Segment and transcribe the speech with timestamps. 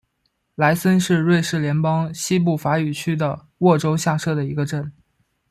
[0.55, 4.91] 莱森是瑞士联邦西部法语区的沃州下设的一个镇。